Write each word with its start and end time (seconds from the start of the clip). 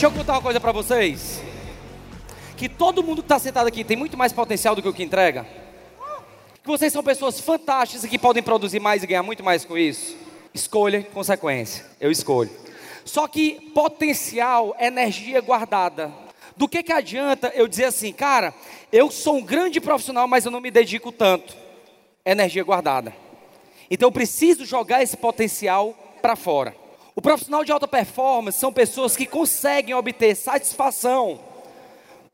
Deixa 0.00 0.14
eu 0.14 0.18
contar 0.18 0.32
uma 0.32 0.40
coisa 0.40 0.58
para 0.58 0.72
vocês. 0.72 1.42
Que 2.56 2.70
todo 2.70 3.02
mundo 3.02 3.20
que 3.20 3.26
está 3.26 3.38
sentado 3.38 3.66
aqui 3.66 3.84
tem 3.84 3.98
muito 3.98 4.16
mais 4.16 4.32
potencial 4.32 4.74
do 4.74 4.80
que 4.80 4.88
o 4.88 4.94
que 4.94 5.02
entrega. 5.02 5.46
Que 6.62 6.66
vocês 6.66 6.90
são 6.90 7.02
pessoas 7.02 7.38
fantásticas 7.38 8.08
que 8.08 8.18
podem 8.18 8.42
produzir 8.42 8.80
mais 8.80 9.02
e 9.02 9.06
ganhar 9.06 9.22
muito 9.22 9.44
mais 9.44 9.62
com 9.62 9.76
isso. 9.76 10.16
Escolha 10.54 11.02
consequência. 11.12 11.84
Eu 12.00 12.10
escolho. 12.10 12.48
Só 13.04 13.28
que 13.28 13.60
potencial 13.74 14.74
é 14.78 14.86
energia 14.86 15.38
guardada. 15.42 16.10
Do 16.56 16.66
que, 16.66 16.82
que 16.82 16.94
adianta 16.94 17.52
eu 17.54 17.68
dizer 17.68 17.84
assim, 17.84 18.10
cara, 18.10 18.54
eu 18.90 19.10
sou 19.10 19.36
um 19.36 19.42
grande 19.42 19.82
profissional, 19.82 20.26
mas 20.26 20.46
eu 20.46 20.50
não 20.50 20.62
me 20.62 20.70
dedico 20.70 21.12
tanto? 21.12 21.54
Energia 22.24 22.64
guardada. 22.64 23.14
Então 23.90 24.06
eu 24.06 24.12
preciso 24.12 24.64
jogar 24.64 25.02
esse 25.02 25.18
potencial 25.18 25.94
para 26.22 26.36
fora. 26.36 26.79
O 27.14 27.22
profissional 27.22 27.64
de 27.64 27.72
alta 27.72 27.88
performance 27.88 28.58
são 28.58 28.72
pessoas 28.72 29.16
que 29.16 29.26
conseguem 29.26 29.94
obter 29.94 30.34
satisfação 30.36 31.40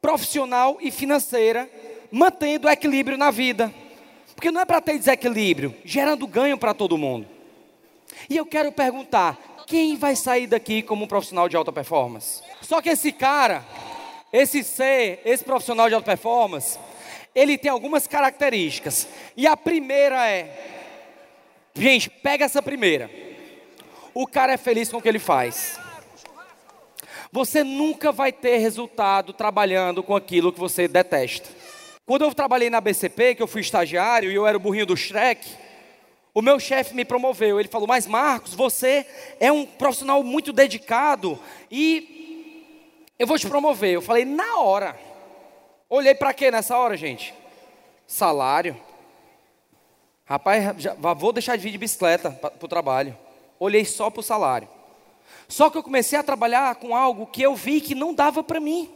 profissional 0.01 0.79
e 0.81 0.91
financeira, 0.91 1.69
mantendo 2.13 2.69
o 2.69 2.71
equilíbrio 2.71 3.19
na 3.19 3.31
vida. 3.31 3.75
Porque 4.35 4.51
não 4.51 4.61
é 4.61 4.65
para 4.65 4.81
ter 4.81 4.99
desequilíbrio, 4.99 5.75
gerando 5.85 6.27
ganho 6.27 6.59
para 6.59 6.75
todo 6.75 6.99
mundo. 6.99 7.27
E 8.29 8.37
eu 8.37 8.47
quero 8.47 8.71
perguntar: 8.71 9.65
quem 9.67 9.97
vai 9.97 10.15
sair 10.15 10.47
daqui 10.47 10.83
como 10.83 11.05
um 11.05 11.09
profissional 11.09 11.49
de 11.49 11.57
alta 11.57 11.73
performance? 11.73 12.43
Só 12.61 12.81
que 12.81 12.91
esse 12.91 13.11
cara, 13.11 13.65
esse 14.33 14.63
ser, 14.63 15.21
esse 15.25 15.43
profissional 15.43 15.89
de 15.89 15.95
alta 15.95 16.07
performance, 16.07 16.79
ele 17.35 17.59
tem 17.59 17.71
algumas 17.71 18.07
características. 18.07 19.09
E 19.37 19.47
a 19.47 19.57
primeira 19.57 20.29
é: 20.29 20.55
gente, 21.75 22.11
pega 22.11 22.45
essa 22.45 22.63
primeira. 22.63 23.26
O 24.19 24.27
cara 24.27 24.55
é 24.55 24.57
feliz 24.57 24.89
com 24.89 24.97
o 24.97 25.03
que 25.03 25.09
ele 25.11 25.19
faz. 25.19 25.79
Você 27.31 27.63
nunca 27.63 28.11
vai 28.11 28.33
ter 28.33 28.57
resultado 28.57 29.35
trabalhando 29.35 30.03
com 30.03 30.17
aquilo 30.17 30.51
que 30.51 30.59
você 30.59 30.89
detesta. 30.89 31.51
Quando 32.07 32.23
eu 32.23 32.35
trabalhei 32.35 32.71
na 32.71 32.81
BCP, 32.81 33.35
que 33.35 33.43
eu 33.43 33.47
fui 33.47 33.61
estagiário 33.61 34.33
e 34.33 34.35
eu 34.35 34.47
era 34.47 34.57
o 34.57 34.61
burrinho 34.61 34.87
do 34.87 34.97
Shrek, 34.97 35.47
o 36.33 36.41
meu 36.41 36.59
chefe 36.59 36.95
me 36.95 37.05
promoveu. 37.05 37.61
Ele 37.61 37.69
falou: 37.69 37.87
Mas 37.87 38.07
Marcos, 38.07 38.55
você 38.55 39.07
é 39.39 39.53
um 39.53 39.67
profissional 39.67 40.23
muito 40.23 40.51
dedicado 40.51 41.39
e 41.71 43.13
eu 43.19 43.27
vou 43.27 43.39
te 43.39 43.47
promover. 43.47 43.93
Eu 43.93 44.01
falei: 44.01 44.25
Na 44.25 44.61
hora. 44.61 44.99
Olhei 45.91 46.15
para 46.15 46.33
quê 46.33 46.51
nessa 46.51 46.79
hora, 46.79 46.97
gente? 46.97 47.35
Salário. 48.07 48.81
Rapaz, 50.25 50.75
já, 50.79 50.95
vou 50.95 51.35
deixar 51.35 51.55
de 51.57 51.63
vir 51.63 51.71
de 51.71 51.77
bicicleta 51.77 52.31
para 52.31 52.65
o 52.65 52.67
trabalho. 52.67 53.26
Olhei 53.59 53.85
só 53.85 54.11
para 54.11 54.21
o 54.21 54.23
salário. 54.23 54.69
Só 55.49 55.71
que 55.71 55.79
eu 55.79 55.83
comecei 55.83 56.19
a 56.19 56.23
trabalhar 56.23 56.75
com 56.77 56.95
algo 56.95 57.27
que 57.27 57.43
eu 57.43 57.55
vi 57.55 57.81
que 57.81 57.95
não 57.95 58.13
dava 58.13 58.43
para 58.43 58.61
mim. 58.61 58.91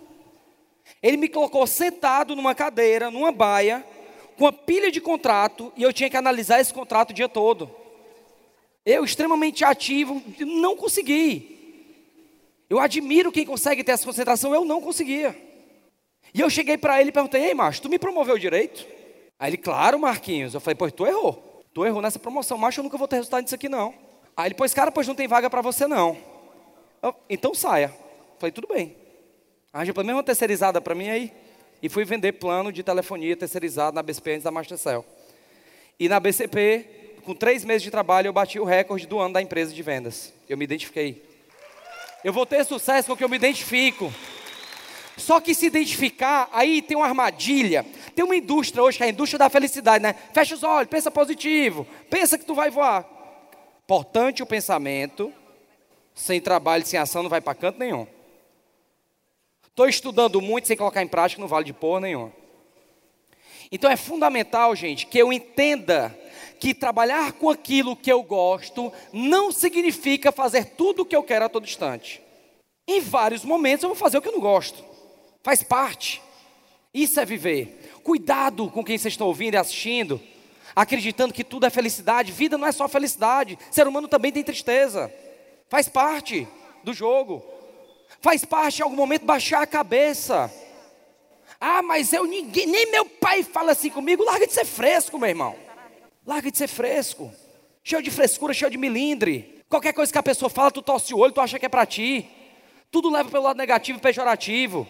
Ele 1.03 1.17
me 1.17 1.29
colocou 1.29 1.67
sentado 1.67 2.35
numa 2.35 2.55
cadeira, 2.55 3.11
numa 3.11 3.31
baia, 3.31 3.85
com 4.37 4.45
uma 4.45 4.53
pilha 4.53 4.91
de 4.91 5.01
contrato, 5.01 5.73
e 5.77 5.83
eu 5.83 5.93
tinha 5.93 6.11
que 6.11 6.17
analisar 6.17 6.61
esse 6.61 6.73
contrato 6.73 7.11
o 7.11 7.15
dia 7.15 7.29
todo. 7.29 7.71
Eu, 8.85 9.05
extremamente 9.05 9.65
ativo, 9.65 10.23
não 10.41 10.77
consegui. 10.77 11.59
Eu 12.69 12.79
admiro 12.79 13.33
quem 13.33 13.45
consegue 13.45 13.85
ter 13.85 13.93
essa 13.93 14.05
concentração, 14.05 14.55
eu 14.55 14.65
não 14.65 14.81
conseguia. 14.81 15.37
E 16.33 16.41
eu 16.41 16.49
cheguei 16.49 16.79
para 16.79 17.01
ele 17.01 17.11
e 17.11 17.13
perguntei: 17.13 17.45
Ei, 17.45 17.55
macho, 17.55 17.83
tu 17.83 17.89
me 17.89 17.99
promoveu 17.99 18.39
direito? 18.39 18.87
Aí 19.39 19.51
ele, 19.51 19.57
claro, 19.57 19.99
Marquinhos. 19.99 20.55
Eu 20.55 20.61
falei: 20.61 20.77
Pois 20.77 20.93
tu 20.93 21.07
errou. 21.07 21.65
Tu 21.73 21.85
errou 21.85 22.03
nessa 22.03 22.19
promoção, 22.19 22.59
macho, 22.59 22.81
eu 22.81 22.85
nunca 22.85 22.99
vou 22.99 23.07
ter 23.07 23.17
resultado 23.17 23.43
nisso 23.43 23.55
aqui 23.55 23.69
não. 23.69 23.95
Aí 24.37 24.49
ele, 24.49 24.55
pois, 24.55 24.73
cara, 24.73 24.91
pois 24.91 25.07
não 25.07 25.15
tem 25.15 25.29
vaga 25.29 25.51
para 25.51 25.61
você 25.61 25.87
não. 25.87 26.17
Eu, 27.03 27.15
então 27.29 27.55
saia. 27.55 27.93
Falei: 28.39 28.53
Tudo 28.53 28.69
bem. 28.69 28.97
Arranja 29.73 29.95
pelo 29.95 30.07
menos 30.07 30.19
uma 30.19 30.25
terceirizada 30.25 30.81
para 30.81 30.95
mim 30.95 31.09
aí. 31.09 31.33
E 31.83 31.89
fui 31.89 32.05
vender 32.05 32.33
plano 32.33 32.73
de 32.73 32.83
telefonia 32.83 33.37
terceirizado 33.37 33.95
na 33.95 34.03
BCP 34.03 34.33
antes 34.33 34.45
da 34.45 34.51
Mastercell. 34.51 35.05
E 35.99 36.09
na 36.09 36.19
BCP, 36.19 36.87
com 37.25 37.35
três 37.35 37.65
meses 37.65 37.83
de 37.83 37.91
trabalho, 37.91 38.29
eu 38.29 38.33
bati 38.33 38.59
o 38.59 38.65
recorde 38.65 39.07
do 39.07 39.19
ano 39.19 39.35
da 39.35 39.41
empresa 39.41 39.73
de 39.73 39.83
vendas. 39.83 40.33
Eu 40.49 40.59
me 40.59 40.65
identifiquei. 40.65 41.23
Eu 42.23 42.33
vou 42.33 42.45
ter 42.45 42.65
sucesso 42.65 43.07
com 43.07 43.15
o 43.15 43.17
que 43.17 43.25
eu 43.25 43.29
me 43.29 43.37
identifico. 43.37 44.13
Só 45.17 45.41
que 45.41 45.55
se 45.55 45.67
identificar, 45.67 46.49
aí 46.53 46.83
tem 46.83 46.97
uma 46.97 47.07
armadilha. 47.07 47.85
Tem 48.15 48.25
uma 48.25 48.37
indústria 48.37 48.83
hoje, 48.83 48.97
que 48.97 49.05
é 49.05 49.07
a 49.07 49.11
indústria 49.11 49.39
da 49.39 49.49
felicidade, 49.49 50.03
né? 50.03 50.15
Fecha 50.33 50.55
os 50.55 50.63
olhos, 50.63 50.91
pensa 50.91 51.11
positivo, 51.11 51.87
pensa 52.09 52.37
que 52.37 52.45
tu 52.45 52.55
vai 52.55 52.71
voar. 52.71 53.07
Importante 53.91 54.41
o 54.41 54.47
pensamento, 54.47 55.33
sem 56.15 56.41
trabalho, 56.41 56.87
sem 56.87 56.97
ação, 56.97 57.25
não 57.25 57.29
vai 57.29 57.41
para 57.41 57.57
canto 57.57 57.81
nenhum. 57.81 58.07
Estou 59.67 59.89
estudando 59.89 60.41
muito 60.41 60.69
sem 60.69 60.77
colocar 60.77 61.03
em 61.03 61.09
prática, 61.09 61.41
não 61.41 61.49
vale 61.49 61.65
de 61.65 61.73
porra 61.73 62.03
nenhuma. 62.03 62.33
Então 63.73 63.91
é 63.91 63.97
fundamental, 63.97 64.77
gente, 64.77 65.07
que 65.07 65.19
eu 65.19 65.33
entenda 65.33 66.17
que 66.61 66.73
trabalhar 66.73 67.33
com 67.33 67.51
aquilo 67.51 67.97
que 67.97 68.13
eu 68.13 68.23
gosto 68.23 68.93
não 69.13 69.51
significa 69.51 70.31
fazer 70.31 70.67
tudo 70.67 71.03
o 71.03 71.05
que 71.05 71.17
eu 71.17 71.25
quero 71.25 71.47
a 71.47 71.49
todo 71.49 71.67
instante. 71.67 72.23
Em 72.87 73.01
vários 73.01 73.45
momentos 73.45 73.83
eu 73.83 73.89
vou 73.89 73.99
fazer 73.99 74.19
o 74.19 74.23
que 74.23 74.29
eu 74.29 74.35
não 74.35 74.41
gosto. 74.41 74.85
Faz 75.43 75.65
parte. 75.65 76.23
Isso 76.95 77.19
é 77.19 77.25
viver. 77.25 77.91
Cuidado 78.05 78.71
com 78.71 78.85
quem 78.85 78.97
vocês 78.97 79.15
estão 79.15 79.27
ouvindo 79.27 79.55
e 79.55 79.57
assistindo, 79.57 80.21
acreditando 80.75 81.35
que 81.35 81.45
tudo 81.45 81.67
é 81.67 81.71
felicidade. 81.71 82.33
Vida 82.33 82.57
não 82.57 82.67
é 82.67 82.73
só 82.73 82.89
felicidade. 82.89 83.59
Ser 83.71 83.87
humano 83.87 84.09
também 84.09 84.33
tem 84.33 84.43
tristeza. 84.43 85.13
Faz 85.69 85.89
parte 85.89 86.47
do 86.83 86.93
jogo. 86.93 87.45
Faz 88.21 88.45
parte 88.45 88.81
em 88.81 88.83
algum 88.83 88.97
momento 88.97 89.25
baixar 89.25 89.63
a 89.63 89.67
cabeça. 89.67 90.53
Ah, 91.61 91.83
mas 91.83 92.13
eu 92.13 92.25
ninguém, 92.25 92.67
nem 92.67 92.91
meu 92.91 93.05
pai 93.05 93.43
fala 93.43 93.73
assim 93.73 93.91
comigo. 93.91 94.25
Larga 94.25 94.47
de 94.47 94.53
ser 94.53 94.65
fresco, 94.65 95.19
meu 95.19 95.29
irmão. 95.29 95.55
Larga 96.27 96.51
de 96.51 96.59
ser 96.59 96.69
fresco. 96.69 97.33
Cheio 97.83 98.03
de 98.03 98.11
frescura, 98.11 98.53
cheio 98.53 98.71
de 98.71 98.79
milindre. 98.79 99.63
Qualquer 99.69 99.93
coisa 99.93 100.11
que 100.11 100.19
a 100.19 100.23
pessoa 100.23 100.51
fala, 100.51 100.71
tu 100.71 100.83
tosse 100.83 101.15
o 101.15 101.19
olho, 101.19 101.33
tu 101.33 101.41
acha 101.41 101.59
que 101.59 101.67
é 101.67 101.69
para 101.69 101.87
ti. 101.87 102.29
Tudo 102.91 103.11
leva 103.11 103.31
pelo 103.31 103.45
lado 103.45 103.57
negativo 103.57 103.99
e 103.99 104.03
pejorativo. 104.03 104.87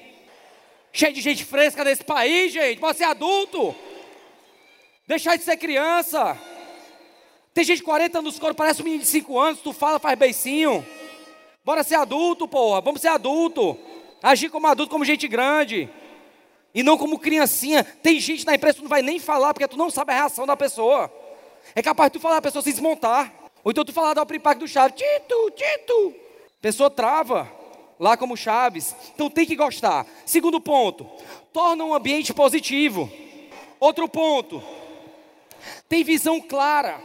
Cheio 0.93 1.13
de 1.13 1.21
gente 1.21 1.45
fresca 1.45 1.85
nesse 1.85 2.03
país, 2.03 2.53
gente. 2.53 2.81
Pode 2.81 2.99
ser 2.99 3.05
adulto. 3.05 3.75
Deixar 5.11 5.35
de 5.35 5.43
ser 5.43 5.57
criança. 5.57 6.39
Tem 7.53 7.65
gente 7.65 7.79
de 7.79 7.83
40 7.83 8.21
anos 8.21 8.39
no 8.39 8.55
parece 8.55 8.81
um 8.81 8.85
menino 8.85 9.03
de 9.03 9.09
5 9.09 9.41
anos. 9.41 9.61
Tu 9.61 9.73
fala, 9.73 9.99
faz 9.99 10.17
beicinho. 10.17 10.87
Bora 11.65 11.83
ser 11.83 11.97
adulto, 11.97 12.47
porra. 12.47 12.81
Vamos 12.81 13.01
ser 13.01 13.09
adulto. 13.09 13.77
Agir 14.23 14.51
como 14.51 14.69
adulto, 14.69 14.93
como 14.93 15.05
gente 15.05 15.27
grande. 15.27 15.91
E 16.73 16.85
não 16.85 16.97
como 16.97 17.19
criancinha. 17.19 17.83
Tem 17.83 18.21
gente 18.21 18.47
na 18.47 18.55
empresa 18.55 18.75
que 18.75 18.83
tu 18.83 18.85
não 18.85 18.89
vai 18.89 19.03
nem 19.03 19.19
falar, 19.19 19.53
porque 19.53 19.67
tu 19.67 19.77
não 19.77 19.91
sabe 19.91 20.13
a 20.13 20.15
reação 20.15 20.47
da 20.47 20.57
pessoa. 20.57 21.13
É 21.75 21.83
capaz 21.83 22.09
de 22.13 22.21
tu 22.21 22.23
falar 22.23 22.37
a 22.37 22.43
pessoa 22.43 22.63
se 22.63 22.71
desmontar. 22.71 23.35
Ou 23.65 23.73
então 23.73 23.85
tu 23.85 23.93
falar 23.93 24.15
da 24.15 24.23
impacto 24.23 24.61
do 24.61 24.69
Chaves. 24.69 24.95
Tito, 24.95 25.51
Tito. 25.57 26.15
Pessoa 26.61 26.89
trava. 26.89 27.51
Lá 27.99 28.17
como 28.17 28.37
Chaves. 28.37 28.95
Então 29.13 29.29
tem 29.29 29.45
que 29.45 29.57
gostar. 29.57 30.07
Segundo 30.25 30.61
ponto. 30.61 31.05
Torna 31.53 31.83
um 31.83 31.95
ambiente 31.97 32.33
positivo. 32.33 33.11
Outro 33.81 34.09
ponto. 34.09 34.63
Tem 35.89 36.05
visão 36.05 36.41
clara. 36.41 37.01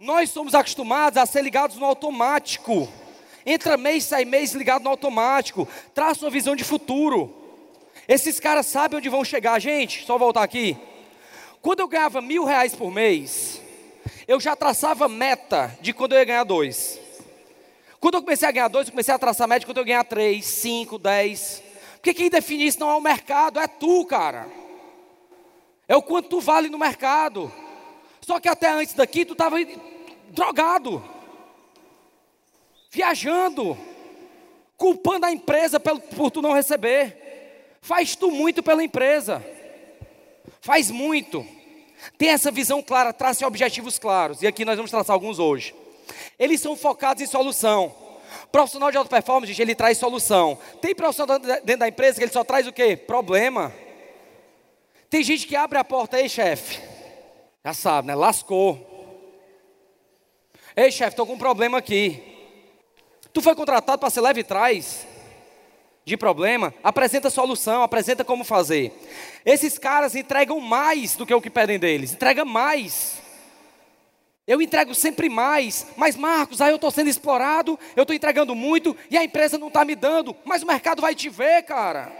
Nós 0.00 0.30
somos 0.30 0.54
acostumados 0.54 1.16
a 1.16 1.26
ser 1.26 1.42
ligados 1.42 1.76
no 1.76 1.84
automático. 1.84 2.88
Entra 3.44 3.76
mês, 3.76 4.04
sai 4.04 4.24
mês 4.24 4.52
ligado 4.52 4.84
no 4.84 4.90
automático. 4.90 5.66
Traça 5.94 6.24
uma 6.24 6.30
visão 6.30 6.54
de 6.54 6.64
futuro. 6.64 7.34
Esses 8.06 8.38
caras 8.38 8.66
sabem 8.66 8.98
onde 8.98 9.08
vão 9.08 9.24
chegar, 9.24 9.58
gente. 9.58 10.04
Só 10.04 10.16
voltar 10.16 10.42
aqui. 10.42 10.76
Quando 11.60 11.80
eu 11.80 11.88
ganhava 11.88 12.20
mil 12.20 12.44
reais 12.44 12.74
por 12.74 12.90
mês, 12.90 13.60
eu 14.26 14.38
já 14.38 14.54
traçava 14.54 15.08
meta 15.08 15.76
de 15.80 15.92
quando 15.92 16.12
eu 16.12 16.18
ia 16.18 16.24
ganhar 16.24 16.44
dois. 16.44 17.00
Quando 18.00 18.14
eu 18.14 18.22
comecei 18.22 18.46
a 18.46 18.52
ganhar 18.52 18.68
dois, 18.68 18.86
eu 18.86 18.92
comecei 18.92 19.12
a 19.12 19.18
traçar 19.18 19.48
meta 19.48 19.60
de 19.60 19.66
quando 19.66 19.78
eu 19.78 19.84
ganhar 19.84 20.04
três, 20.04 20.46
cinco, 20.46 20.98
dez. 20.98 21.62
Porque 21.94 22.14
quem 22.14 22.30
define 22.30 22.66
isso 22.66 22.78
não 22.78 22.90
é 22.90 22.94
o 22.94 23.00
mercado, 23.00 23.58
é 23.58 23.66
tu, 23.66 24.04
cara. 24.04 24.48
É 25.88 25.96
o 25.96 26.02
quanto 26.02 26.28
tu 26.28 26.40
vale 26.40 26.68
no 26.68 26.78
mercado. 26.78 27.52
Só 28.28 28.38
que 28.38 28.46
até 28.46 28.68
antes 28.68 28.92
daqui 28.92 29.24
tu 29.24 29.32
estava 29.32 29.56
drogado 30.28 31.02
viajando, 32.90 33.74
culpando 34.76 35.24
a 35.24 35.32
empresa 35.32 35.80
por, 35.80 36.30
tu 36.30 36.42
não 36.42 36.52
receber. 36.52 37.78
Faz 37.80 38.14
tu 38.14 38.30
muito 38.30 38.62
pela 38.62 38.84
empresa. 38.84 39.42
Faz 40.60 40.90
muito. 40.90 41.42
Tem 42.18 42.28
essa 42.28 42.50
visão 42.50 42.82
clara, 42.82 43.14
trace 43.14 43.46
objetivos 43.46 43.98
claros. 43.98 44.42
E 44.42 44.46
aqui 44.46 44.62
nós 44.62 44.76
vamos 44.76 44.90
traçar 44.90 45.14
alguns 45.14 45.38
hoje. 45.38 45.74
Eles 46.38 46.60
são 46.60 46.76
focados 46.76 47.22
em 47.22 47.26
solução. 47.26 47.96
Profissional 48.52 48.90
de 48.90 48.98
alta 48.98 49.08
performance, 49.08 49.50
gente, 49.50 49.62
ele 49.62 49.74
traz 49.74 49.96
solução. 49.96 50.58
Tem 50.82 50.94
profissional 50.94 51.38
dentro 51.38 51.78
da 51.78 51.88
empresa 51.88 52.18
que 52.18 52.24
ele 52.24 52.32
só 52.32 52.44
traz 52.44 52.66
o 52.66 52.74
quê? 52.74 52.94
Problema. 52.94 53.74
Tem 55.08 55.22
gente 55.22 55.46
que 55.46 55.56
abre 55.56 55.78
a 55.78 55.84
porta, 55.84 56.18
aí, 56.18 56.28
chefe. 56.28 56.87
Já 57.68 57.74
sabe, 57.74 58.08
né? 58.08 58.14
Lascou. 58.14 58.80
Ei, 60.74 60.90
chefe, 60.90 61.10
estou 61.10 61.26
com 61.26 61.34
um 61.34 61.38
problema 61.38 61.76
aqui. 61.76 62.22
Tu 63.30 63.42
foi 63.42 63.54
contratado 63.54 63.98
para 63.98 64.08
ser 64.08 64.22
leve 64.22 64.42
trás. 64.42 65.06
de 66.02 66.16
problema, 66.16 66.72
apresenta 66.82 67.28
solução, 67.28 67.82
apresenta 67.82 68.24
como 68.24 68.42
fazer. 68.42 68.90
Esses 69.44 69.76
caras 69.76 70.14
entregam 70.14 70.58
mais 70.60 71.14
do 71.14 71.26
que 71.26 71.34
o 71.34 71.42
que 71.42 71.50
pedem 71.50 71.78
deles, 71.78 72.14
entrega 72.14 72.42
mais. 72.42 73.20
Eu 74.46 74.62
entrego 74.62 74.94
sempre 74.94 75.28
mais, 75.28 75.86
mas 75.94 76.16
Marcos, 76.16 76.62
aí 76.62 76.70
eu 76.70 76.76
estou 76.76 76.90
sendo 76.90 77.10
explorado, 77.10 77.78
eu 77.94 78.04
estou 78.04 78.16
entregando 78.16 78.54
muito 78.54 78.96
e 79.10 79.18
a 79.18 79.24
empresa 79.24 79.58
não 79.58 79.68
está 79.68 79.84
me 79.84 79.94
dando, 79.94 80.34
mas 80.42 80.62
o 80.62 80.66
mercado 80.66 81.02
vai 81.02 81.14
te 81.14 81.28
ver, 81.28 81.64
cara. 81.64 82.10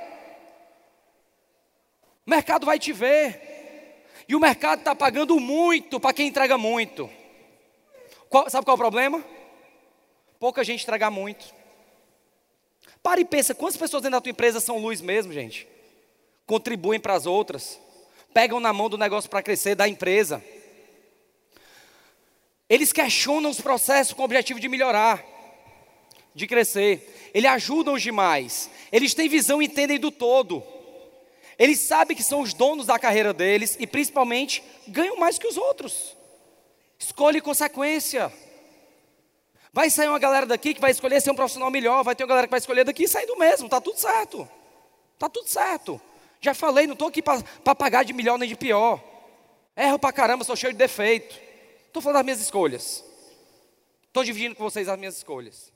O 2.27 2.31
mercado 2.31 2.67
vai 2.67 2.79
te 2.79 2.93
ver. 2.93 3.58
E 4.29 4.37
o 4.37 4.41
mercado 4.41 4.81
está 4.81 4.95
pagando 4.95 5.41
muito 5.41 5.99
para 5.99 6.13
quem 6.13 6.29
entrega 6.29 6.59
muito. 6.59 7.09
Qual, 8.29 8.49
sabe 8.51 8.65
qual 8.67 8.75
é 8.75 8.77
o 8.77 8.79
problema? 8.79 9.25
Pouca 10.39 10.63
gente 10.63 10.83
entrega 10.83 11.11
muito. 11.11 11.47
Para 13.03 13.21
e 13.21 13.25
pensa, 13.25 13.55
quantas 13.55 13.79
pessoas 13.79 14.03
dentro 14.03 14.19
da 14.19 14.21
tua 14.21 14.31
empresa 14.31 14.61
são 14.61 14.79
luz 14.79 15.01
mesmo, 15.01 15.33
gente? 15.33 15.67
Contribuem 16.47 17.01
para 17.01 17.15
as 17.15 17.25
outras. 17.25 17.81
Pegam 18.35 18.61
na 18.61 18.71
mão 18.71 18.91
do 18.91 18.99
negócio 18.99 19.31
para 19.31 19.43
crescer 19.43 19.75
da 19.75 19.89
empresa. 19.89 20.45
Eles 22.69 22.93
questionam 22.93 23.49
os 23.49 23.63
processos 23.63 24.13
com 24.13 24.21
o 24.21 24.25
objetivo 24.27 24.61
de 24.61 24.69
melhorar, 24.69 25.25
de 26.35 26.47
crescer. 26.47 27.31
Eles 27.33 27.51
ajudam 27.51 27.95
os 27.95 28.03
demais. 28.03 28.71
Eles 28.93 29.15
têm 29.15 29.27
visão 29.27 29.63
e 29.63 29.65
entendem 29.65 29.99
do 29.99 30.11
todo. 30.11 30.63
Eles 31.59 31.81
sabem 31.81 32.17
que 32.17 32.23
são 32.23 32.41
os 32.41 32.55
donos 32.55 32.87
da 32.87 32.99
carreira 32.99 33.35
deles 33.35 33.77
e, 33.81 33.87
principalmente, 33.87 34.63
ganham 34.87 35.17
mais 35.17 35.39
que 35.39 35.47
os 35.47 35.57
outros. 35.57 36.17
Escolhe 36.99 37.41
consequência. 37.41 38.33
Vai 39.73 39.91
sair 39.91 40.09
uma 40.09 40.19
galera 40.19 40.47
daqui 40.47 40.73
que 40.73 40.81
vai 40.81 40.93
escolher 40.93 41.21
ser 41.21 41.31
um 41.31 41.35
profissional 41.35 41.71
melhor, 41.71 42.05
vai 42.05 42.15
ter 42.15 42.23
uma 42.23 42.29
galera 42.29 42.47
que 42.47 42.51
vai 42.53 42.59
escolher 42.59 42.85
daqui 42.85 43.05
e 43.05 43.09
sair 43.09 43.27
do 43.27 43.37
mesmo, 43.37 43.69
tá 43.69 43.81
tudo 43.81 43.99
certo. 43.99 44.49
Tá 45.19 45.29
tudo 45.29 45.49
certo. 45.49 46.01
Já 46.41 46.55
falei, 46.55 46.87
não 46.87 46.93
estou 46.93 47.09
aqui 47.09 47.21
para 47.21 47.75
pagar 47.75 48.05
de 48.05 48.13
melhor 48.13 48.39
nem 48.39 48.49
de 48.49 48.57
pior. 48.57 49.03
Erro 49.77 49.99
pra 49.99 50.13
caramba, 50.13 50.45
sou 50.45 50.55
cheio 50.57 50.73
de 50.73 50.79
defeito. 50.79 51.39
Estou 51.87 52.01
falando 52.01 52.17
das 52.17 52.25
minhas 52.25 52.41
escolhas. 52.41 53.05
Estou 54.07 54.23
dividindo 54.23 54.55
com 54.55 54.63
vocês 54.63 54.89
as 54.89 54.99
minhas 54.99 55.17
escolhas. 55.17 55.73